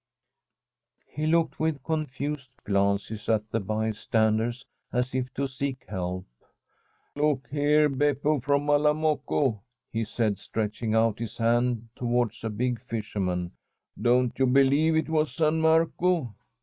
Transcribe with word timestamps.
He 1.05 1.27
looked 1.27 1.59
with 1.59 1.83
confused 1.83 2.49
glances 2.65 3.29
at 3.29 3.51
the 3.51 3.59
by 3.59 3.91
standers, 3.91 4.65
as 4.91 5.13
if 5.13 5.31
to 5.35 5.47
seek 5.47 5.85
help. 5.87 6.25
* 6.73 7.15
Look 7.15 7.47
here, 7.51 7.87
Beppo 7.87 8.39
from 8.39 8.65
Malamocca,' 8.65 9.59
he 9.91 10.03
said, 10.03 10.39
stretching 10.39 10.95
out 10.95 11.19
his 11.19 11.37
hand 11.37 11.89
towards 11.95 12.43
a 12.43 12.49
big 12.49 12.81
fisherman, 12.81 13.51
* 13.75 14.01
don't 14.01 14.39
you 14.39 14.47
believe 14.47 14.95
it 14.95 15.07
was 15.07 15.31
San 15.35 15.61
Marco 15.61 16.33